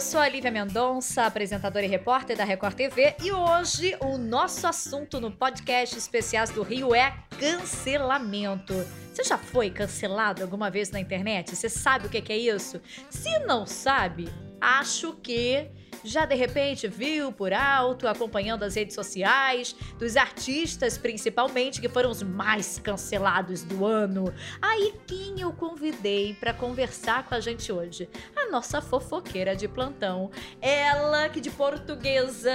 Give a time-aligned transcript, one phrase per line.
[0.00, 4.66] eu sou a Lívia Mendonça, apresentadora e repórter da Record TV, e hoje o nosso
[4.66, 8.72] assunto no podcast Especiais do Rio é cancelamento.
[9.12, 11.54] Você já foi cancelado alguma vez na internet?
[11.54, 12.80] Você sabe o que é isso?
[13.10, 14.26] Se não sabe,
[14.58, 15.70] acho que
[16.04, 22.10] já de repente viu por alto, acompanhando as redes sociais, dos artistas principalmente, que foram
[22.10, 24.32] os mais cancelados do ano.
[24.60, 28.08] Aí quem eu convidei para conversar com a gente hoje?
[28.36, 30.30] A nossa fofoqueira de plantão.
[30.60, 32.52] Ela que de portuguesa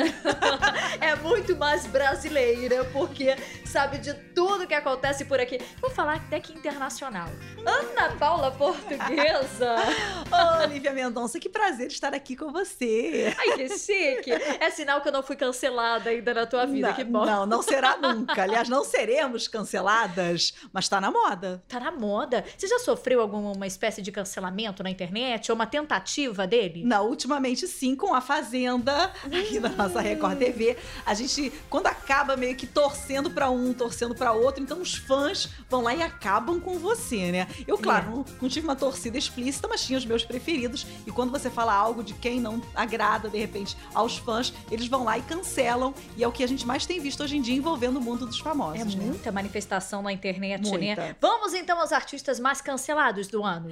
[0.99, 5.59] é muito mais brasileira, porque sabe de tudo que acontece por aqui.
[5.79, 7.29] Vou falar até que internacional.
[7.65, 9.75] Ana Paula Portuguesa.
[10.31, 13.34] Ô, Olivia Mendonça, que prazer estar aqui com você.
[13.39, 14.31] Ai, que chique.
[14.31, 17.25] É sinal que eu não fui cancelada ainda na tua vida, não, que bom.
[17.25, 18.43] Não, não será nunca.
[18.43, 21.63] Aliás, não seremos canceladas, mas tá na moda.
[21.67, 22.43] Tá na moda.
[22.57, 26.83] Você já sofreu alguma espécie de cancelamento na internet ou uma tentativa dele?
[26.83, 30.77] Não, ultimamente sim, com a Fazenda, aqui na nossa Record TV.
[31.05, 35.49] A gente, quando acaba meio que torcendo para um, torcendo para outro, então os fãs
[35.69, 37.47] vão lá e acabam com você, né?
[37.67, 40.85] Eu, claro, não, não tive uma torcida explícita, mas tinha os meus preferidos.
[41.05, 45.03] E quando você fala algo de quem não agrada, de repente, aos fãs, eles vão
[45.03, 45.93] lá e cancelam.
[46.17, 48.25] E é o que a gente mais tem visto hoje em dia envolvendo o mundo
[48.25, 48.81] dos famosos.
[48.81, 49.05] É né?
[49.05, 50.69] muita manifestação na internet, né?
[50.69, 51.17] Muita.
[51.19, 53.71] Vamos então aos artistas mais cancelados do ano.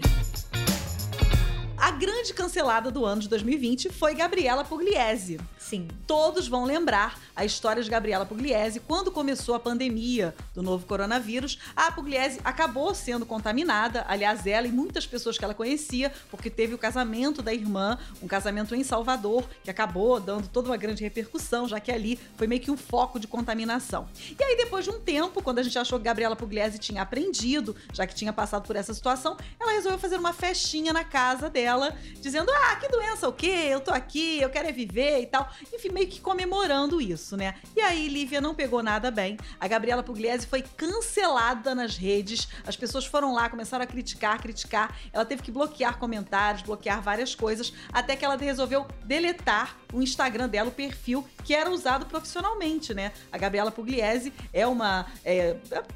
[1.94, 5.40] A grande cancelada do ano de 2020 foi Gabriela Pugliese.
[5.60, 5.88] Sim.
[6.08, 8.80] Todos vão lembrar a história de Gabriela Pugliese.
[8.80, 14.04] Quando começou a pandemia do novo coronavírus, a Pugliese acabou sendo contaminada.
[14.08, 18.28] Aliás, ela e muitas pessoas que ela conhecia, porque teve o casamento da irmã, um
[18.28, 22.60] casamento em Salvador, que acabou dando toda uma grande repercussão, já que ali foi meio
[22.60, 24.08] que um foco de contaminação.
[24.40, 27.76] E aí, depois de um tempo, quando a gente achou que Gabriela Pugliese tinha aprendido,
[27.94, 31.93] já que tinha passado por essa situação, ela resolveu fazer uma festinha na casa dela,
[32.20, 33.68] dizendo: Ah, que doença o quê?
[33.70, 35.50] Eu tô aqui, eu quero é viver e tal.
[35.74, 37.56] Enfim, meio que comemorando isso, né?
[37.76, 39.38] E aí, Lívia não pegou nada bem.
[39.60, 42.48] A Gabriela Pugliese foi cancelada nas redes.
[42.66, 44.96] As pessoas foram lá, começaram a criticar, criticar.
[45.12, 50.50] Ela teve que bloquear comentários, bloquear várias coisas, até que ela resolveu deletar o Instagram
[50.50, 53.12] dela, o perfil que era usado profissionalmente, né?
[53.32, 55.56] A Gabriela Pugliese é uma é,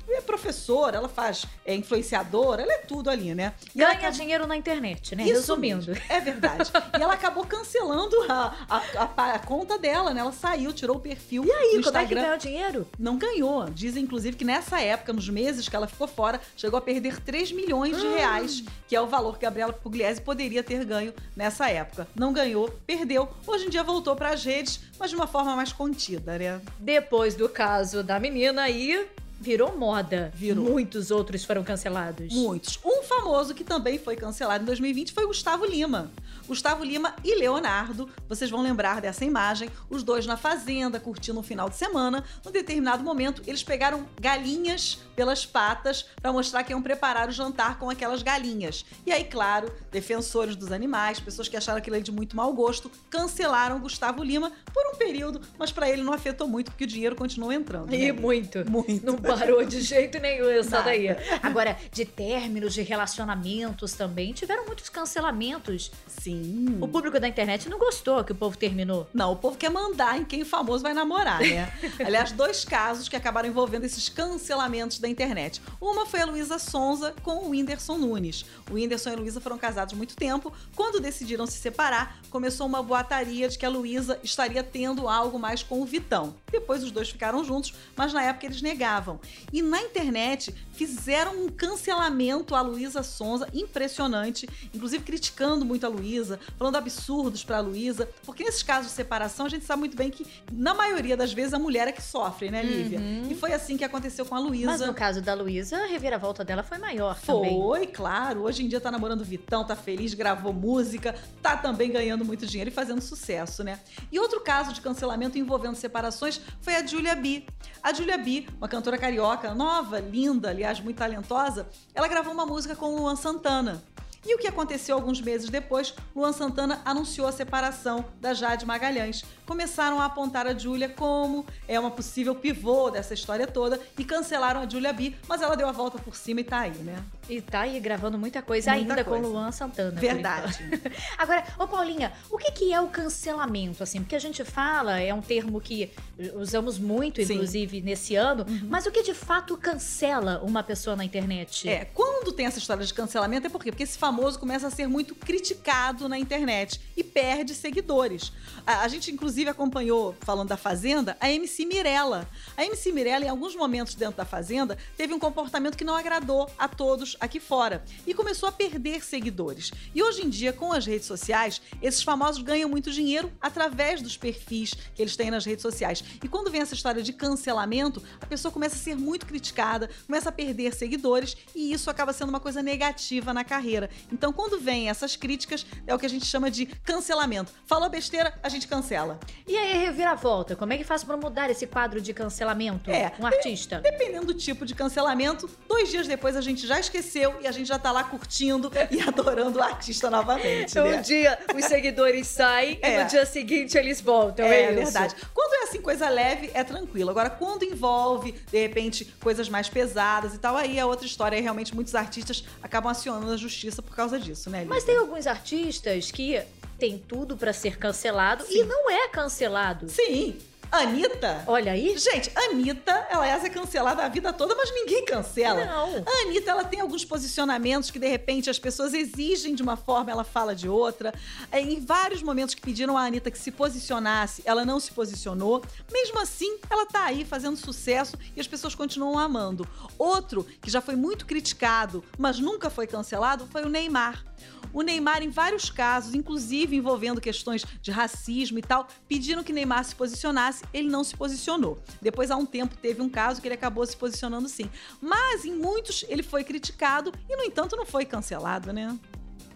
[0.10, 3.54] é professora, ela faz é influenciadora, ela é tudo ali, né?
[3.74, 5.24] E ela Ganha acabou- dinheiro na internet, né?
[5.24, 5.77] isso Resumindo.
[6.10, 6.72] É verdade.
[6.98, 10.22] e ela acabou cancelando a, a, a- a conta dela, né?
[10.22, 12.88] Ela saiu, tirou o perfil E aí, do como é que ganhou dinheiro?
[12.98, 13.66] Não ganhou.
[13.70, 17.52] Dizem, inclusive, que nessa época, nos meses que ela ficou fora, chegou a perder 3
[17.52, 22.08] milhões de reais, que é o valor que Gabriela Pugliese poderia ter ganho nessa época.
[22.16, 23.30] Não ganhou, perdeu.
[23.46, 26.62] Hoje em dia voltou para as redes, mas de uma forma mais contida, né?
[26.80, 29.08] Depois do caso da menina aí,
[29.40, 30.32] virou moda.
[30.36, 30.66] Virou.
[30.66, 32.34] Muitos outros foram cancelados.
[32.34, 32.80] Muitos.
[32.84, 36.12] Um famoso que também foi cancelado em 2020 foi Gustavo Lima.
[36.48, 41.44] Gustavo Lima e Leonardo, vocês vão lembrar dessa imagem, os dois na fazenda, curtindo um
[41.44, 42.24] final de semana.
[42.44, 47.78] Num determinado momento, eles pegaram galinhas pelas patas para mostrar que iam preparar o jantar
[47.78, 48.86] com aquelas galinhas.
[49.06, 52.90] E aí, claro, defensores dos animais, pessoas que acharam aquilo ali de muito mau gosto,
[53.10, 57.16] cancelaram Gustavo Lima por um período, mas para ele não afetou muito porque o dinheiro
[57.16, 57.94] continuou entrando.
[57.94, 58.12] E né?
[58.14, 58.70] muito.
[58.70, 59.06] Muito.
[59.06, 60.84] Não parou de jeito nenhum essa Nada.
[60.86, 61.08] daí.
[61.42, 65.92] Agora, de términos, de relacionamentos também, tiveram muitos cancelamentos.
[66.08, 66.78] Sim.
[66.82, 69.08] O público da internet não gostou que o povo terminou.
[69.14, 71.72] Não, o povo quer mandar em quem o famoso vai namorar, né?
[72.06, 75.62] Aliás, dois casos que acabaram envolvendo esses cancelamentos da internet.
[75.80, 78.46] Uma foi a Luísa Sonza com o Whindersson Nunes.
[78.70, 80.54] O Whindersson e a Luísa foram casados há muito tempo.
[80.76, 85.64] Quando decidiram se separar, começou uma boataria de que a Luísa estaria tendo algo mais
[85.64, 86.36] com o Vitão.
[86.52, 89.17] Depois os dois ficaram juntos, mas na época eles negavam.
[89.52, 96.40] E na internet fizeram um cancelamento à Luísa Sonza impressionante, inclusive criticando muito a Luísa,
[96.58, 100.26] falando absurdos pra Luísa, porque nesses casos de separação a gente sabe muito bem que
[100.52, 103.00] na maioria das vezes a mulher é que sofre, né, Lívia?
[103.00, 103.28] Uhum.
[103.30, 104.88] E foi assim que aconteceu com a Mas Luísa.
[104.88, 107.60] no caso da Luísa, a reviravolta dela foi maior também.
[107.60, 108.44] Foi, claro.
[108.44, 112.46] Hoje em dia tá namorando o Vitão, tá feliz, gravou música, tá também ganhando muito
[112.46, 113.80] dinheiro e fazendo sucesso, né?
[114.12, 117.44] E outro caso de cancelamento envolvendo separações foi a Julia B.
[117.82, 122.76] A Julia B, uma cantora carioca, nova, linda, aliás, muito talentosa, ela gravou uma música
[122.76, 123.82] com Luan Santana.
[124.26, 129.24] E o que aconteceu alguns meses depois, Luan Santana anunciou a separação da Jade Magalhães.
[129.46, 134.60] Começaram a apontar a Júlia como é uma possível pivô dessa história toda e cancelaram
[134.60, 137.02] a Júlia B, mas ela deu a volta por cima e tá aí, né?
[137.30, 139.24] E tá aí gravando muita coisa Muita ainda coisa.
[139.24, 140.00] com Luan Santana.
[140.00, 140.58] Verdade.
[141.18, 144.00] Agora, ô Paulinha, o que, que é o cancelamento, assim?
[144.00, 145.92] Porque a gente fala, é um termo que
[146.36, 147.34] usamos muito, Sim.
[147.34, 151.68] inclusive, nesse ano, mas o que de fato cancela uma pessoa na internet?
[151.70, 153.72] É, quando quando tem essa história de cancelamento é por quê?
[153.72, 158.34] Porque esse famoso começa a ser muito criticado na internet e perde seguidores.
[158.66, 162.28] A, a gente, inclusive, acompanhou, falando da Fazenda, a MC Mirella.
[162.56, 166.50] A MC Mirella, em alguns momentos dentro da Fazenda, teve um comportamento que não agradou
[166.58, 169.72] a todos aqui fora e começou a perder seguidores.
[169.94, 174.18] E hoje em dia, com as redes sociais, esses famosos ganham muito dinheiro através dos
[174.18, 176.04] perfis que eles têm nas redes sociais.
[176.24, 180.30] E quando vem essa história de cancelamento, a pessoa começa a ser muito criticada, começa
[180.30, 183.90] a perder seguidores e isso acaba sendo uma coisa negativa na carreira.
[184.12, 187.52] Então, quando vem essas críticas, é o que a gente chama de cancelamento.
[187.66, 189.20] Falou besteira, a gente cancela.
[189.48, 192.92] E aí, reviravolta, como é que faz para mudar esse quadro de cancelamento?
[192.92, 193.80] É, um artista.
[193.82, 197.68] Dependendo do tipo de cancelamento, dois dias depois a gente já esqueceu e a gente
[197.68, 200.76] já tá lá curtindo e adorando o artista novamente.
[200.76, 200.82] Né?
[200.84, 203.00] Um dia os seguidores saem é.
[203.00, 204.46] e no dia seguinte eles voltam.
[204.46, 205.16] É, é verdade.
[205.34, 207.10] Quando é assim, coisa leve, é tranquilo.
[207.10, 211.36] Agora, quando envolve, de repente, coisas mais pesadas e tal, aí é outra história.
[211.36, 214.60] Aí, realmente, muitos artistas acabam acionando a justiça por causa disso, né?
[214.60, 214.74] Lívia?
[214.74, 216.42] Mas tem alguns artistas que
[216.78, 218.60] tem tudo para ser cancelado Sim.
[218.60, 219.90] e não é cancelado.
[219.90, 220.38] Sim.
[220.72, 221.44] Anitta.
[221.48, 221.98] Olha aí.
[221.98, 225.66] Gente, Anitta, ela é ser cancelada a vida toda, mas ninguém cancela.
[225.66, 226.04] Não.
[226.06, 230.12] A Anitta, ela tem alguns posicionamentos que, de repente, as pessoas exigem de uma forma,
[230.12, 231.14] ela fala de outra.
[231.52, 235.64] É, em vários momentos que pediram a Anitta que se posicionasse, ela não se posicionou.
[235.92, 239.68] Mesmo assim, ela tá aí fazendo sucesso e as pessoas continuam amando.
[239.98, 244.27] Outro que já foi muito criticado, mas nunca foi cancelado, foi o Neymar.
[244.74, 249.84] O Neymar, em vários casos, inclusive envolvendo questões de racismo e tal, pediram que Neymar
[249.84, 251.80] se posicionasse, ele não se posicionou.
[252.02, 254.70] Depois, há um tempo, teve um caso que ele acabou se posicionando sim.
[255.02, 258.98] Mas em muitos ele foi criticado e, no entanto, não foi cancelado, né?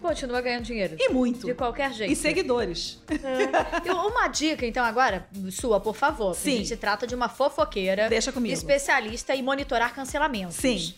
[0.00, 0.96] Continua ganhando dinheiro.
[0.98, 1.46] E muito.
[1.46, 2.12] De qualquer jeito.
[2.12, 3.00] E seguidores.
[3.08, 3.92] É.
[3.92, 6.34] Uma dica, então, agora, sua, por favor.
[6.34, 6.54] Sim.
[6.54, 8.08] A gente trata de uma fofoqueira.
[8.08, 8.52] Deixa comigo.
[8.52, 10.56] Especialista em monitorar cancelamentos.
[10.56, 10.92] Sim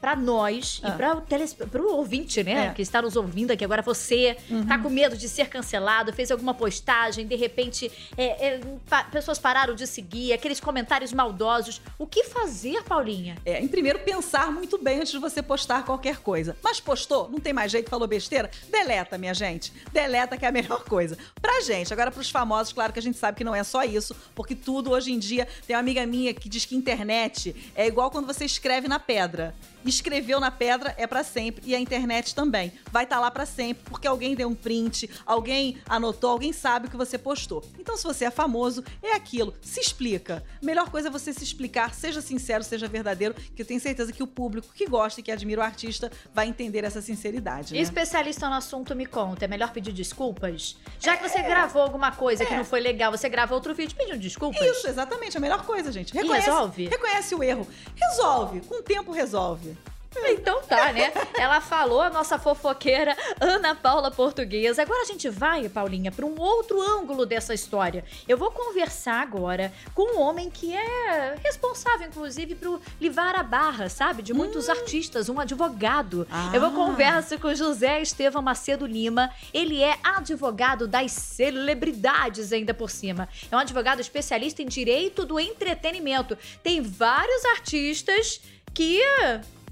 [0.00, 0.88] para nós ah.
[0.88, 1.56] e para o teles...
[1.74, 2.68] ouvinte, né?
[2.68, 2.70] É.
[2.72, 3.82] Que está nos ouvindo aqui agora.
[3.82, 4.66] Você uhum.
[4.66, 9.38] tá com medo de ser cancelado, fez alguma postagem, de repente é, é, pa pessoas
[9.38, 11.80] pararam de seguir, aqueles comentários maldosos.
[11.98, 13.36] O que fazer, Paulinha?
[13.44, 16.56] É, em primeiro, pensar muito bem antes de você postar qualquer coisa.
[16.62, 18.50] Mas postou, não tem mais jeito, falou besteira?
[18.70, 19.72] Deleta, minha gente.
[19.92, 21.16] Deleta que é a melhor coisa.
[21.40, 24.14] Pra gente, agora pros famosos, claro que a gente sabe que não é só isso,
[24.34, 28.10] porque tudo hoje em dia tem uma amiga minha que diz que internet é igual
[28.10, 29.54] quando você escreve na pedra
[29.90, 32.72] escreveu na pedra é para sempre e a internet também.
[32.90, 36.86] Vai estar tá lá para sempre porque alguém deu um print, alguém anotou, alguém sabe
[36.86, 37.64] o que você postou.
[37.78, 39.54] Então, se você é famoso, é aquilo.
[39.60, 40.42] Se explica.
[40.62, 44.22] Melhor coisa é você se explicar, seja sincero, seja verdadeiro, que eu tenho certeza que
[44.22, 47.74] o público que gosta e que admira o artista vai entender essa sinceridade.
[47.74, 47.80] Né?
[47.80, 50.76] Especialista no assunto me conta, é melhor pedir desculpas?
[50.98, 51.42] Já que você é.
[51.42, 52.46] gravou alguma coisa é.
[52.46, 54.60] que não foi legal, você grava outro vídeo pedindo desculpas?
[54.60, 56.12] Isso, exatamente, a melhor coisa, gente.
[56.12, 56.88] Reconhece, e resolve?
[56.88, 57.66] Reconhece o erro.
[57.94, 58.60] Resolve.
[58.60, 59.75] Com o tempo resolve.
[60.36, 61.12] Então tá, né?
[61.38, 64.82] Ela falou, a nossa fofoqueira Ana Paula Portuguesa.
[64.82, 68.04] Agora a gente vai, Paulinha, para um outro ângulo dessa história.
[68.28, 73.88] Eu vou conversar agora com um homem que é responsável, inclusive, por livrar a barra,
[73.88, 74.22] sabe?
[74.22, 74.72] De muitos hum.
[74.72, 76.26] artistas, um advogado.
[76.30, 76.50] Ah.
[76.52, 79.30] Eu vou conversar com José Estevão Macedo Lima.
[79.52, 83.28] Ele é advogado das celebridades, ainda por cima.
[83.50, 86.36] É um advogado especialista em direito do entretenimento.
[86.62, 88.40] Tem vários artistas
[88.74, 89.00] que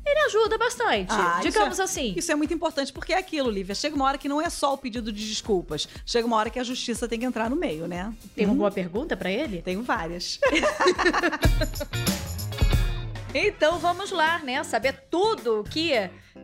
[0.07, 2.15] ele ajuda bastante, ah, digamos isso é, assim.
[2.17, 3.75] Isso é muito importante, porque é aquilo, Lívia.
[3.75, 5.89] Chega uma hora que não é só o pedido de desculpas.
[6.05, 8.13] Chega uma hora que a justiça tem que entrar no meio, né?
[8.35, 8.51] Tem hum.
[8.51, 9.63] uma boa pergunta para ele?
[9.63, 10.39] Tenho várias.
[13.35, 14.63] então vamos lá, né?
[14.63, 15.93] Saber tudo que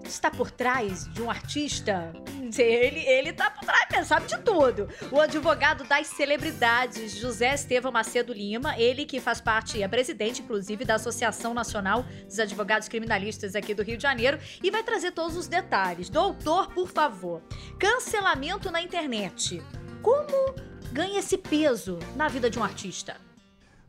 [0.05, 2.13] está por trás de um artista?
[2.59, 4.89] Ele, ele tá por trás, sabe de tudo.
[5.13, 10.85] O advogado das celebridades, José Estevam Macedo Lima, ele que faz parte, é presidente, inclusive,
[10.85, 15.37] da Associação Nacional dos Advogados Criminalistas aqui do Rio de Janeiro, e vai trazer todos
[15.37, 16.11] os detalhes.
[16.11, 17.43] Doutor, por favor,
[17.79, 19.63] cancelamento na internet.
[20.03, 20.55] Como
[20.93, 23.30] ganha esse peso na vida de um artista?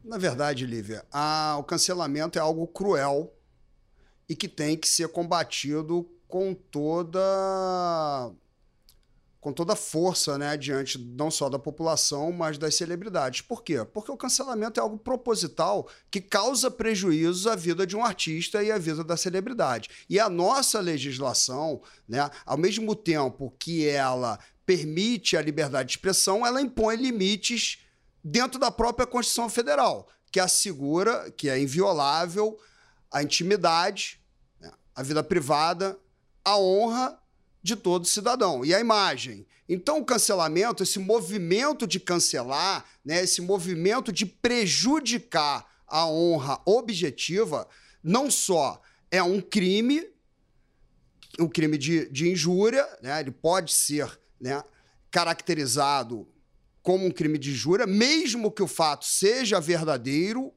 [0.03, 3.33] Na verdade, Lívia, a, o cancelamento é algo cruel
[4.27, 8.31] e que tem que ser combatido com toda
[9.39, 13.41] com toda força, né, diante não só da população, mas das celebridades.
[13.41, 13.83] Por quê?
[13.83, 18.71] Porque o cancelamento é algo proposital que causa prejuízo à vida de um artista e
[18.71, 19.89] à vida da celebridade.
[20.07, 26.45] E a nossa legislação, né, ao mesmo tempo que ela permite a liberdade de expressão,
[26.45, 27.79] ela impõe limites
[28.23, 32.57] dentro da própria Constituição Federal, que assegura que é inviolável
[33.11, 34.21] a intimidade,
[34.95, 35.99] a vida privada,
[36.43, 37.19] a honra
[37.61, 39.45] de todo cidadão e a imagem.
[39.67, 47.67] Então, o cancelamento, esse movimento de cancelar, né, esse movimento de prejudicar a honra objetiva,
[48.03, 50.09] não só é um crime,
[51.37, 53.19] o crime de, de injúria, né?
[53.19, 54.63] ele pode ser né,
[55.09, 56.27] caracterizado
[56.81, 60.53] como um crime de injúria, mesmo que o fato seja verdadeiro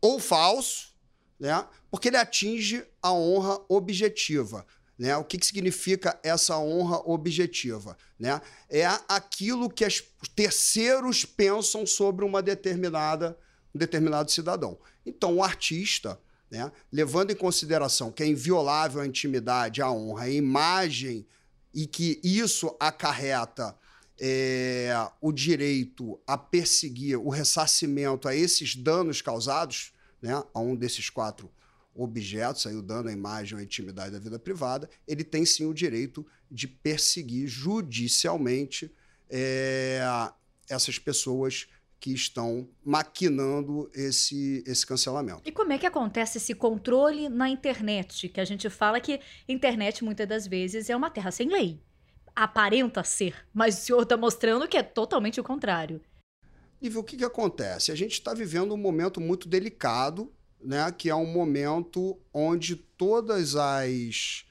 [0.00, 0.92] ou falso,
[1.38, 1.66] né?
[1.90, 4.64] porque ele atinge a honra objetiva.
[4.98, 5.16] Né?
[5.16, 7.96] O que, que significa essa honra objetiva?
[8.18, 8.40] Né?
[8.68, 10.02] É aquilo que os
[10.34, 13.36] terceiros pensam sobre uma determinada,
[13.74, 14.78] um determinado cidadão.
[15.04, 20.30] Então, o artista, né, levando em consideração que é inviolável a intimidade, a honra, a
[20.30, 21.26] imagem,
[21.74, 23.76] e que isso acarreta
[24.24, 31.10] é, o direito a perseguir o ressarcimento a esses danos causados né, a um desses
[31.10, 31.50] quatro
[31.92, 35.66] objetos, aí o dano à imagem ou à intimidade da vida privada, ele tem sim
[35.66, 38.94] o direito de perseguir judicialmente
[39.28, 40.00] é,
[40.70, 41.66] essas pessoas
[41.98, 45.42] que estão maquinando esse, esse cancelamento.
[45.44, 48.28] E como é que acontece esse controle na internet?
[48.28, 51.80] Que a gente fala que internet, muitas das vezes, é uma terra sem lei.
[52.34, 56.00] Aparenta ser, mas o senhor está mostrando que é totalmente o contrário.
[56.80, 57.92] Nível, o que, que acontece?
[57.92, 60.32] A gente está vivendo um momento muito delicado
[60.64, 64.44] né, que é um momento onde todas as.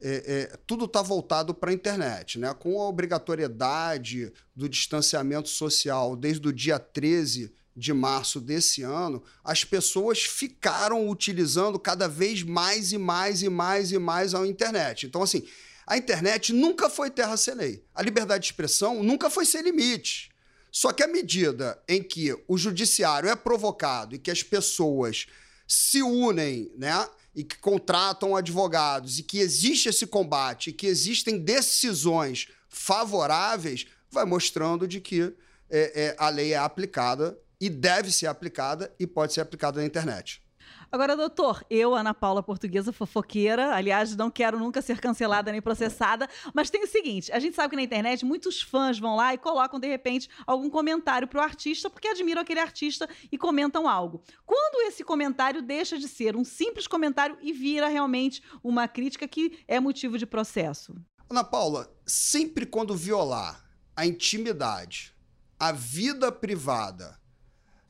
[0.00, 2.54] É, é, tudo está voltado para a internet, né?
[2.54, 9.64] com a obrigatoriedade do distanciamento social desde o dia 13 de março desse ano, as
[9.64, 15.06] pessoas ficaram utilizando cada vez mais e mais e mais e mais a internet.
[15.06, 15.44] Então, assim,
[15.88, 17.84] a internet nunca foi terra sem lei.
[17.94, 20.30] A liberdade de expressão nunca foi sem limite.
[20.70, 25.26] Só que à medida em que o judiciário é provocado e que as pessoas
[25.66, 27.08] se unem, né?
[27.34, 34.24] E que contratam advogados e que existe esse combate, e que existem decisões favoráveis, vai
[34.24, 35.32] mostrando de que
[35.70, 39.86] é, é, a lei é aplicada e deve ser aplicada e pode ser aplicada na
[39.86, 40.42] internet.
[40.90, 46.26] Agora, doutor, eu, Ana Paula Portuguesa Fofoqueira, aliás, não quero nunca ser cancelada nem processada,
[46.54, 49.38] mas tem o seguinte: a gente sabe que na internet muitos fãs vão lá e
[49.38, 54.22] colocam, de repente, algum comentário pro artista porque admiram aquele artista e comentam algo.
[54.46, 59.62] Quando esse comentário deixa de ser um simples comentário e vira realmente uma crítica que
[59.68, 60.94] é motivo de processo?
[61.28, 63.62] Ana Paula, sempre quando violar
[63.94, 65.14] a intimidade,
[65.60, 67.20] a vida privada,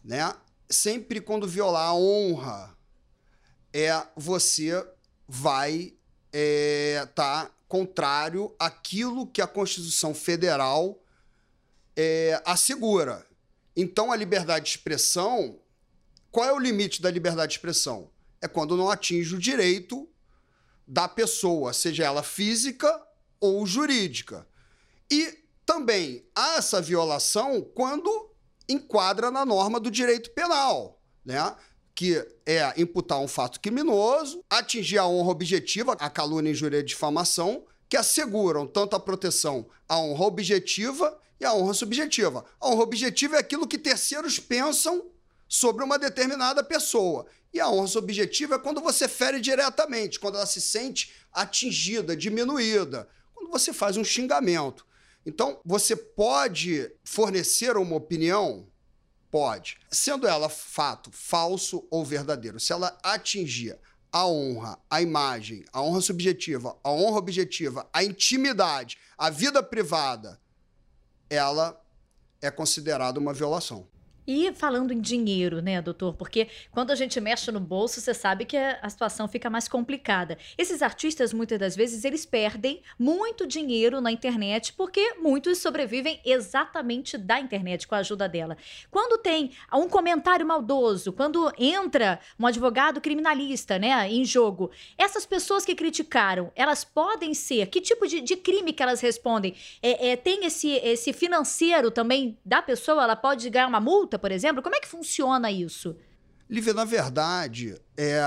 [0.03, 0.35] né?
[0.69, 2.78] Sempre quando violar a honra,
[3.73, 4.87] é você
[5.27, 5.97] vai estar
[6.33, 10.99] é, tá contrário àquilo que a Constituição Federal
[11.97, 13.27] é, assegura.
[13.77, 15.61] Então, a liberdade de expressão,
[16.31, 18.11] qual é o limite da liberdade de expressão?
[18.41, 20.09] É quando não atinge o direito
[20.87, 23.03] da pessoa, seja ela física
[23.39, 24.47] ou jurídica.
[25.11, 28.31] E também há essa violação quando
[28.69, 31.55] enquadra na norma do direito penal, né?
[31.99, 37.65] Que é imputar um fato criminoso, atingir a honra objetiva, a calúnia, injúria e difamação,
[37.89, 42.45] que asseguram tanto a proteção à honra objetiva e à honra subjetiva.
[42.61, 45.11] A honra objetiva é aquilo que terceiros pensam
[45.49, 47.27] sobre uma determinada pessoa.
[47.53, 53.09] E a honra subjetiva é quando você fere diretamente, quando ela se sente atingida, diminuída,
[53.35, 54.87] quando você faz um xingamento.
[55.27, 58.68] Então, você pode fornecer uma opinião
[59.31, 59.79] Pode.
[59.91, 63.79] Sendo ela fato falso ou verdadeiro, se ela atingir
[64.11, 70.41] a honra, a imagem, a honra subjetiva, a honra objetiva, a intimidade, a vida privada,
[71.29, 71.79] ela
[72.41, 73.87] é considerada uma violação.
[74.31, 76.13] E falando em dinheiro, né, doutor?
[76.13, 80.37] Porque quando a gente mexe no bolso, você sabe que a situação fica mais complicada.
[80.59, 87.17] Esses artistas, muitas das vezes, eles perdem muito dinheiro na internet porque muitos sobrevivem exatamente
[87.17, 88.59] da internet, com a ajuda dela.
[88.91, 95.65] Quando tem um comentário maldoso, quando entra um advogado criminalista, né, em jogo, essas pessoas
[95.65, 99.55] que criticaram, elas podem ser, que tipo de, de crime que elas respondem?
[99.83, 103.05] É, é, tem esse, esse financeiro também da pessoa?
[103.05, 104.18] Ela pode ganhar uma multa?
[104.19, 104.63] Por exemplo?
[104.63, 105.97] Como é que funciona isso?
[106.49, 108.21] Lívia, na verdade, é,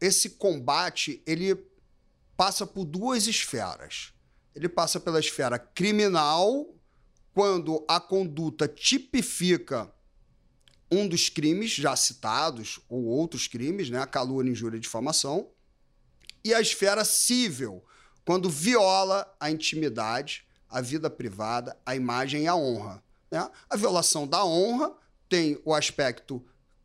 [0.00, 1.56] esse combate ele
[2.36, 4.12] passa por duas esferas.
[4.54, 6.74] Ele passa pela esfera criminal,
[7.32, 9.92] quando a conduta tipifica
[10.90, 14.06] um dos crimes já citados, ou outros crimes, né?
[14.06, 15.50] calúnia, injúria e difamação,
[16.44, 17.82] e a esfera civil,
[18.24, 23.02] quando viola a intimidade, a vida privada, a imagem e a honra.
[23.30, 23.50] Né?
[23.68, 24.94] A violação da honra
[25.28, 26.44] tem o aspecto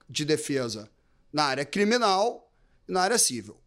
[0.10, 0.89] de defesa
[1.31, 2.51] na área criminal
[2.88, 3.58] e na área civil.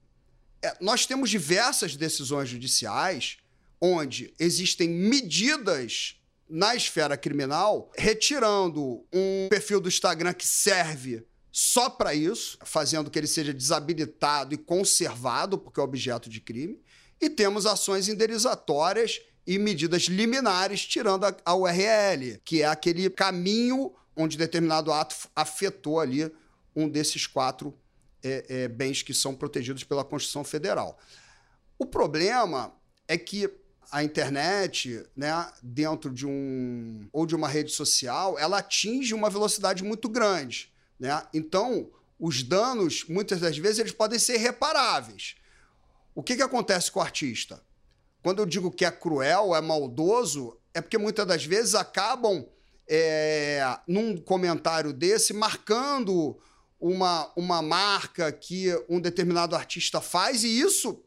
[0.61, 3.38] É, nós temos diversas decisões judiciais
[3.81, 6.17] onde existem medidas
[6.49, 13.19] na esfera criminal retirando um perfil do Instagram que serve só para isso, fazendo que
[13.19, 16.81] ele seja desabilitado e conservado, porque é objeto de crime.
[17.21, 23.93] E temos ações indenizatórias e medidas liminares, tirando a, a URL, que é aquele caminho
[24.16, 26.31] onde determinado ato afetou ali
[26.75, 27.76] um desses quatro
[28.23, 30.99] é, é, bens que são protegidos pela Constituição Federal.
[31.78, 32.75] O problema
[33.09, 33.50] é que
[33.90, 39.85] a internet, né, dentro de um ou de uma rede social, ela atinge uma velocidade
[39.85, 41.23] muito grande, né?
[41.35, 45.35] Então, os danos, muitas das vezes, eles podem ser reparáveis.
[46.14, 47.62] O que, que acontece com o artista?
[48.23, 52.47] Quando eu digo que é cruel, é maldoso, é porque muitas das vezes acabam
[52.94, 56.38] é, num comentário desse marcando
[56.78, 61.02] uma, uma marca que um determinado artista faz, e isso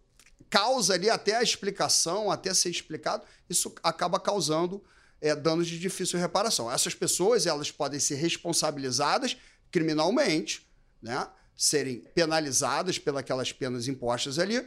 [0.49, 4.83] causa ali até a explicação, até ser explicado, isso acaba causando
[5.21, 6.71] é, danos de difícil reparação.
[6.71, 9.37] Essas pessoas elas podem ser responsabilizadas
[9.69, 10.67] criminalmente,
[10.99, 11.27] né?
[11.55, 14.65] serem penalizadas pelas penas impostas ali,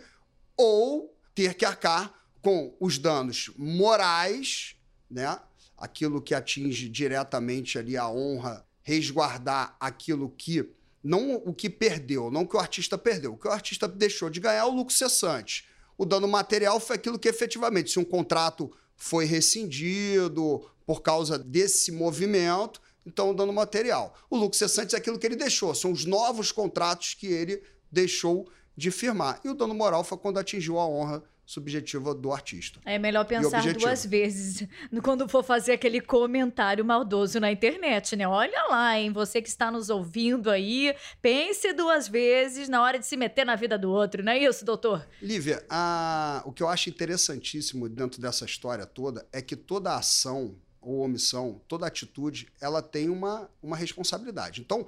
[0.56, 4.76] ou ter que arcar com os danos morais,
[5.10, 5.36] né?
[5.78, 10.68] Aquilo que atinge diretamente ali a honra, resguardar aquilo que
[11.02, 13.34] não o que perdeu, não o que o artista perdeu.
[13.34, 15.66] O que o artista deixou de ganhar é o lucro cessante.
[15.96, 21.92] O dano material foi aquilo que efetivamente, se um contrato foi rescindido por causa desse
[21.92, 24.14] movimento, então o dano material.
[24.28, 28.50] O lucro cessante é aquilo que ele deixou, são os novos contratos que ele deixou
[28.76, 29.40] de firmar.
[29.44, 32.78] E o dano moral foi quando atingiu a honra subjetiva do artista.
[32.84, 34.68] É melhor pensar duas vezes
[35.02, 38.28] quando for fazer aquele comentário maldoso na internet, né?
[38.28, 39.10] Olha lá, hein?
[39.14, 43.56] Você que está nos ouvindo aí, pense duas vezes na hora de se meter na
[43.56, 45.08] vida do outro, não é isso, doutor?
[45.22, 46.42] Lívia, a...
[46.44, 51.62] o que eu acho interessantíssimo dentro dessa história toda é que toda ação ou omissão,
[51.66, 54.60] toda atitude, ela tem uma, uma responsabilidade.
[54.60, 54.86] Então,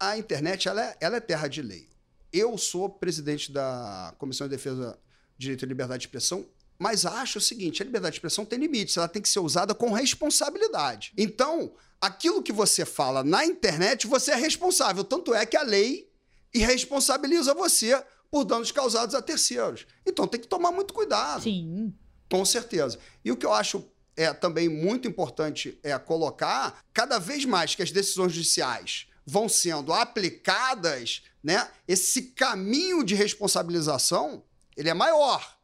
[0.00, 1.88] a internet, ela é, ela é terra de lei.
[2.32, 4.98] Eu sou presidente da Comissão de Defesa
[5.38, 6.46] direito à liberdade de expressão,
[6.78, 9.74] mas acho o seguinte: a liberdade de expressão tem limites, ela tem que ser usada
[9.74, 11.12] com responsabilidade.
[11.16, 15.04] Então, aquilo que você fala na internet, você é responsável.
[15.04, 16.10] Tanto é que a lei
[16.54, 19.86] irresponsabiliza você por danos causados a terceiros.
[20.04, 21.42] Então tem que tomar muito cuidado.
[21.42, 21.94] Sim.
[22.30, 22.98] Com certeza.
[23.24, 23.84] E o que eu acho
[24.16, 29.92] é também muito importante é colocar, cada vez mais que as decisões judiciais vão sendo
[29.92, 34.42] aplicadas, né, esse caminho de responsabilização
[34.76, 35.56] ele é maior.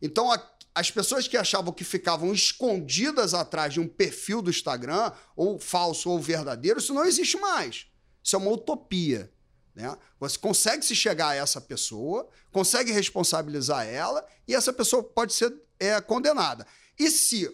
[0.00, 0.40] Então, a,
[0.74, 6.10] as pessoas que achavam que ficavam escondidas atrás de um perfil do Instagram, ou falso
[6.10, 7.86] ou verdadeiro, isso não existe mais.
[8.22, 9.32] Isso é uma utopia.
[9.74, 9.96] Né?
[10.18, 15.54] Você consegue se chegar a essa pessoa, consegue responsabilizar ela, e essa pessoa pode ser
[15.78, 16.66] é, condenada.
[16.98, 17.48] E se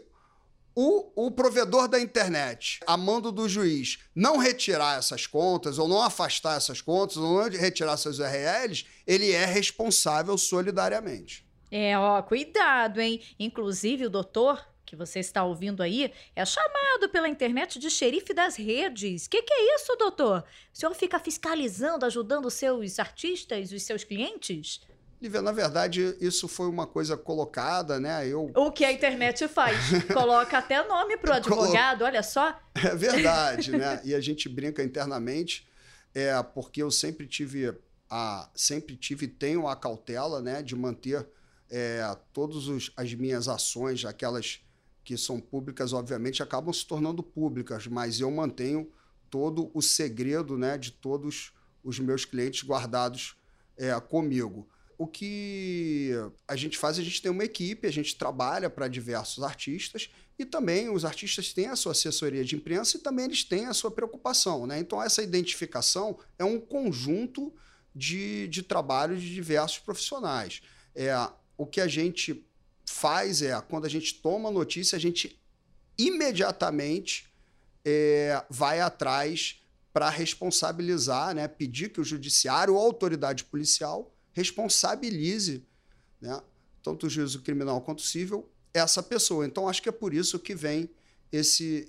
[0.78, 6.02] o, o provedor da internet, a mando do juiz, não retirar essas contas, ou não
[6.02, 11.46] afastar essas contas, ou não retirar essas URLs, ele é responsável solidariamente.
[11.72, 13.22] É, ó, cuidado, hein?
[13.40, 18.54] Inclusive, o doutor que você está ouvindo aí é chamado pela internet de xerife das
[18.54, 19.26] redes.
[19.26, 20.44] Que que é isso, doutor?
[20.72, 24.80] O senhor fica fiscalizando, ajudando os seus artistas, os seus clientes?
[25.20, 28.29] Lívia, na verdade, isso foi uma coisa colocada, né?
[28.29, 28.50] Eu...
[28.55, 29.76] O que a internet faz?
[30.12, 32.59] Coloca até nome para o advogado, olha só.
[32.74, 34.00] É verdade, né?
[34.05, 35.66] E a gente brinca internamente,
[36.14, 37.74] é porque eu sempre tive
[38.11, 41.26] a sempre tive e tenho a cautela, né, de manter
[41.68, 44.61] é, todas as minhas ações, aquelas
[45.02, 48.88] que são públicas, obviamente, acabam se tornando públicas, mas eu mantenho
[49.29, 51.52] todo o segredo, né, de todos
[51.83, 53.37] os meus clientes guardados
[53.76, 56.12] é, comigo o que
[56.48, 60.44] a gente faz, a gente tem uma equipe, a gente trabalha para diversos artistas e
[60.44, 63.90] também os artistas têm a sua assessoria de imprensa e também eles têm a sua
[63.90, 64.66] preocupação.
[64.66, 64.78] Né?
[64.78, 67.52] Então, essa identificação é um conjunto
[67.94, 70.62] de, de trabalho de diversos profissionais.
[70.94, 71.12] É,
[71.56, 72.46] o que a gente
[72.87, 75.38] faz é, quando a gente toma notícia, a gente
[75.98, 77.30] imediatamente
[77.85, 79.61] é, vai atrás
[79.92, 81.48] para responsabilizar, né?
[81.48, 85.64] pedir que o judiciário ou a autoridade policial responsabilize
[86.20, 86.38] né,
[86.83, 89.46] tanto o juízo criminal quanto civil essa pessoa.
[89.46, 90.90] Então, acho que é por isso que vem
[91.33, 91.88] esse,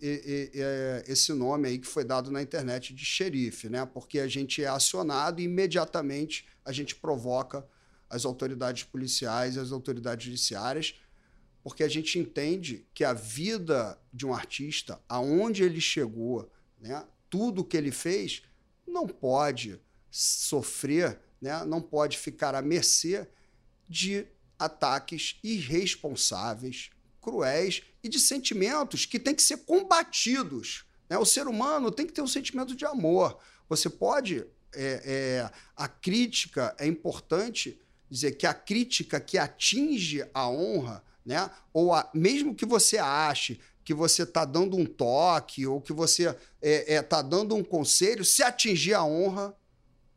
[1.06, 3.86] esse nome aí que foi dado na internet de xerife, né?
[3.86, 7.68] porque a gente é acionado e imediatamente a gente provoca
[8.10, 10.96] as autoridades policiais e as autoridades judiciárias,
[11.62, 17.06] porque a gente entende que a vida de um artista, aonde ele chegou, né?
[17.30, 18.42] tudo que ele fez,
[18.88, 19.80] não pode
[20.10, 23.28] sofrer né, não pode ficar à mercê
[23.88, 24.26] de
[24.58, 26.90] ataques irresponsáveis,
[27.22, 30.86] cruéis e de sentimentos que têm que ser combatidos.
[31.10, 31.18] Né?
[31.18, 33.38] O ser humano tem que ter um sentimento de amor.
[33.70, 34.46] Você pode
[34.76, 41.50] é, é, a crítica é importante dizer que a crítica que atinge a honra, né?
[41.74, 46.24] Ou a, mesmo que você ache que você está dando um toque ou que você
[46.24, 49.56] está é, é, tá dando um conselho, se atingir a honra,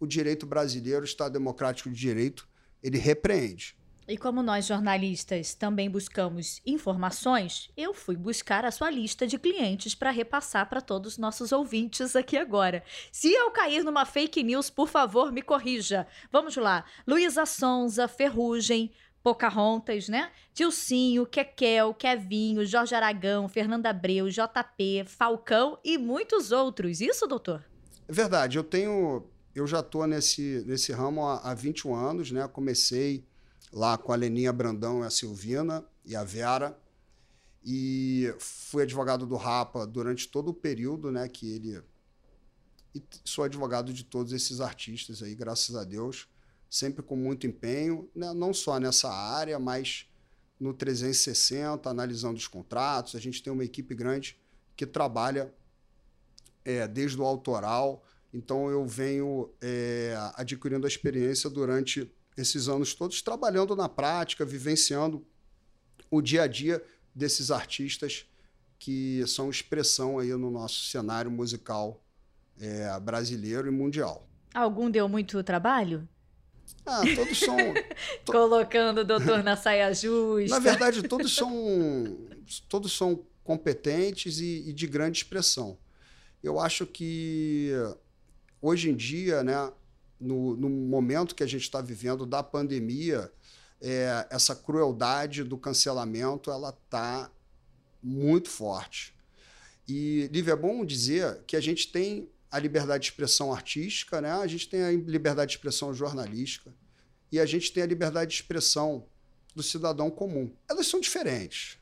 [0.01, 2.49] o direito brasileiro, o Estado Democrático de Direito,
[2.83, 3.77] ele repreende.
[4.09, 9.95] E como nós jornalistas também buscamos informações, eu fui buscar a sua lista de clientes
[9.95, 12.83] para repassar para todos os nossos ouvintes aqui agora.
[13.13, 16.09] Se eu cair numa fake news, por favor, me corrija.
[16.33, 16.85] Vamos lá.
[17.07, 18.91] Luísa Sonza, Ferrugem,
[19.23, 20.33] Pocahontas, né?
[20.53, 27.01] Tilcinho, Kekel, Kevinho, Jorge Aragão, Fernanda Abreu, JP, Falcão e muitos outros.
[27.01, 27.65] Isso, doutor?
[28.09, 28.59] É verdade.
[28.59, 29.25] Eu tenho.
[29.55, 32.47] Eu já estou nesse, nesse ramo há, há 21 anos, né?
[32.49, 33.25] Comecei
[33.73, 36.79] lá com a Leninha Brandão e a Silvina e a Vera.
[37.65, 41.29] E fui advogado do Rapa durante todo o período, né?
[41.29, 41.83] Que ele.
[42.95, 46.29] E sou advogado de todos esses artistas aí, graças a Deus
[46.71, 48.33] sempre com muito empenho, né?
[48.33, 50.07] não só nessa área, mas
[50.59, 53.17] no 360, analisando os contratos.
[53.17, 54.39] A gente tem uma equipe grande
[54.77, 55.53] que trabalha
[56.65, 58.05] é, desde o autoral.
[58.33, 65.27] Então, eu venho é, adquirindo a experiência durante esses anos todos, trabalhando na prática, vivenciando
[66.11, 66.83] o dia a dia
[67.14, 68.27] desses artistas
[68.79, 72.03] que são expressão aí no nosso cenário musical
[72.59, 74.27] é, brasileiro e mundial.
[74.55, 76.09] Algum deu muito trabalho?
[76.87, 77.57] Ah, todos são.
[78.25, 78.33] To...
[78.33, 80.55] Colocando o doutor na saia justa.
[80.55, 82.19] Na verdade, todos são,
[82.69, 85.79] todos são competentes e, e de grande expressão.
[86.43, 87.71] Eu acho que
[88.61, 89.73] hoje em dia, né,
[90.20, 93.33] no, no momento que a gente está vivendo da pandemia,
[93.81, 97.31] é, essa crueldade do cancelamento ela está
[98.03, 99.14] muito forte.
[99.88, 104.33] E, Lívia, é bom dizer que a gente tem a liberdade de expressão artística, né?
[104.33, 106.75] a gente tem a liberdade de expressão jornalística
[107.31, 109.07] e a gente tem a liberdade de expressão
[109.55, 110.53] do cidadão comum.
[110.68, 111.79] Elas são diferentes.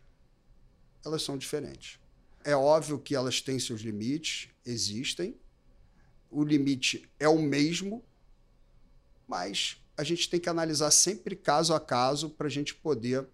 [1.04, 1.98] Elas são diferentes.
[2.44, 5.36] É óbvio que elas têm seus limites, existem.
[6.30, 8.04] O limite é o mesmo,
[9.26, 13.26] mas a gente tem que analisar sempre caso a caso para a gente poder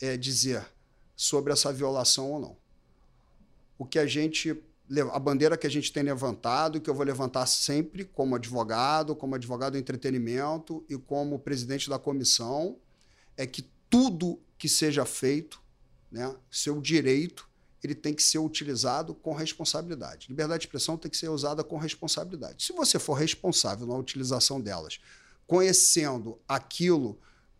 [0.00, 0.66] é, dizer
[1.16, 2.56] sobre essa violação ou não.
[3.78, 4.62] O que a gente
[5.12, 9.34] a bandeira que a gente tem levantado, que eu vou levantar sempre como advogado, como
[9.34, 12.76] advogado do entretenimento e como presidente da comissão,
[13.36, 15.62] é que tudo que seja feito,
[16.10, 17.48] né, seu direito,
[17.82, 20.28] ele tem que ser utilizado com responsabilidade.
[20.28, 22.64] Liberdade de expressão tem que ser usada com responsabilidade.
[22.64, 25.00] Se você for responsável na utilização delas,
[25.46, 27.18] conhecendo aquilo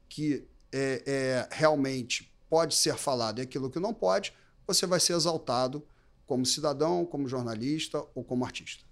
[0.09, 4.33] que é, é, realmente pode ser falado e aquilo que não pode,
[4.67, 5.85] você vai ser exaltado
[6.27, 8.85] como cidadão, como jornalista ou como artista.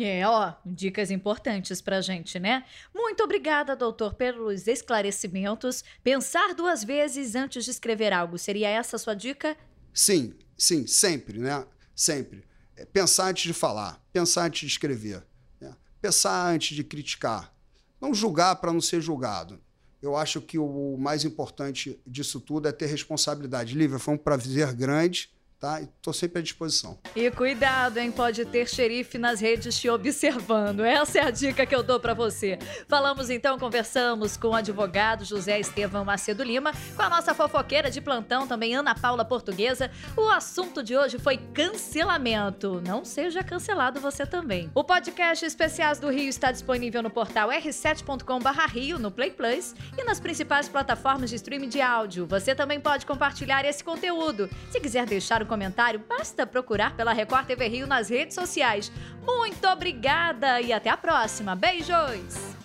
[0.00, 2.64] É, ó, dicas importantes pra gente, né?
[2.94, 5.82] Muito obrigada, doutor, pelos esclarecimentos.
[6.04, 9.56] Pensar duas vezes antes de escrever algo, seria essa a sua dica?
[9.92, 11.66] Sim, sim, sempre, né?
[11.94, 12.44] Sempre.
[12.76, 15.26] É, pensar antes de falar, pensar antes de escrever,
[15.60, 15.76] né?
[16.00, 17.54] pensar antes de criticar.
[18.00, 19.60] Não julgar para não ser julgado.
[20.00, 23.74] Eu acho que o mais importante disso tudo é ter responsabilidade.
[23.74, 25.30] Lívia, foi um prazer grande
[25.62, 25.80] tá?
[25.80, 26.98] Estou sempre à disposição.
[27.14, 28.10] E cuidado, hein?
[28.10, 30.80] Pode ter xerife nas redes te observando.
[30.80, 32.58] Essa é a dica que eu dou para você.
[32.88, 38.00] Falamos então, conversamos com o advogado José Estevão Macedo Lima, com a nossa fofoqueira de
[38.00, 39.88] plantão também, Ana Paula Portuguesa.
[40.16, 42.82] O assunto de hoje foi cancelamento.
[42.84, 44.68] Não seja cancelado você também.
[44.74, 50.18] O podcast Especiais do Rio está disponível no portal r7.com/rio no Play Plus e nas
[50.18, 52.26] principais plataformas de streaming de áudio.
[52.26, 54.50] Você também pode compartilhar esse conteúdo.
[54.68, 58.90] Se quiser deixar o comentário, basta procurar pela Record TV Rio nas redes sociais.
[59.22, 61.54] Muito obrigada e até a próxima.
[61.54, 62.61] Beijos!